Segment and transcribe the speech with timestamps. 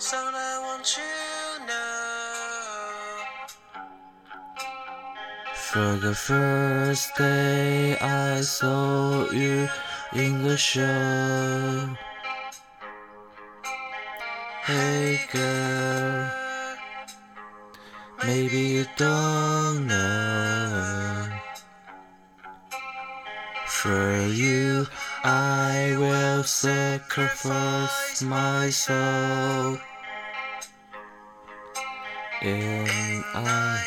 [0.00, 3.20] So I want you know.
[5.54, 9.68] For the first day I saw you
[10.14, 11.94] in the show.
[14.64, 16.30] Hey girl,
[18.24, 21.28] maybe you don't know.
[23.66, 24.86] For you,
[25.24, 29.78] I will sacrifice my soul.
[32.42, 33.84] And I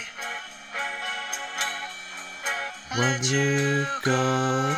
[2.96, 4.76] want you go.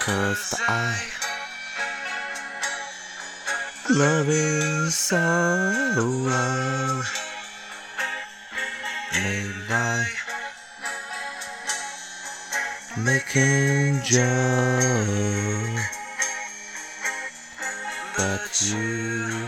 [0.00, 0.98] Cause I
[3.88, 5.16] love you so
[6.26, 7.02] well.
[9.14, 10.04] Maybe I
[12.98, 14.20] making joke,
[18.18, 19.41] but you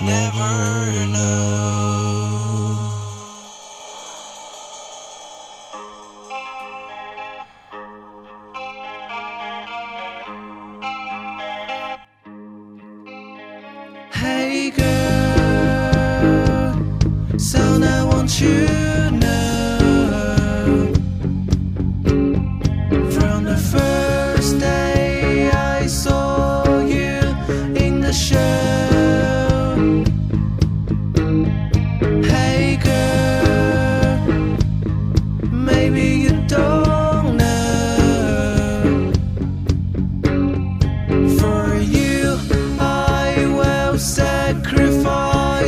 [0.00, 2.35] never know.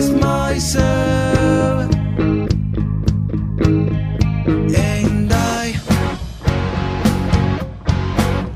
[0.01, 1.91] Sacrifice myself.
[4.75, 5.75] And I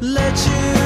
[0.00, 0.81] let you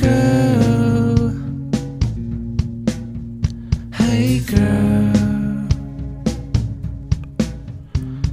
[0.00, 1.32] girl,
[3.94, 5.68] hey girl,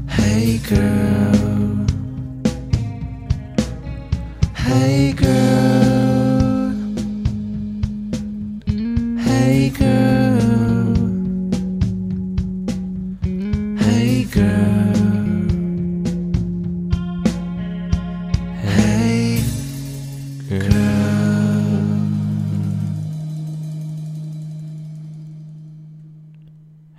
[0.10, 1.86] hey girl,
[4.56, 6.74] hey girl,
[9.18, 10.23] hey girl,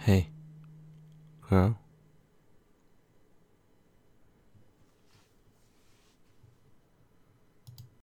[0.04, 0.28] Hey,
[1.48, 1.78] girl.